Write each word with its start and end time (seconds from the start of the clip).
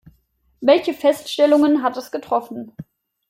Welche 0.61 0.95
Feststellungen 0.95 1.83
hat 1.83 1.95
es 1.95 2.09
getroffen? 2.09 2.75